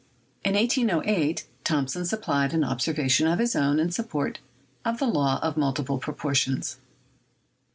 In 0.43 0.55
1808, 0.55 1.45
Thomson 1.63 2.07
supplied 2.07 2.55
an 2.55 2.63
observation 2.63 3.27
of 3.27 3.37
his 3.37 3.55
own 3.55 3.77
in 3.77 3.91
support 3.91 4.39
of 4.83 4.97
the 4.97 5.05
law 5.05 5.39
of 5.43 5.57
multiple 5.57 5.99
proportions. 5.99 6.77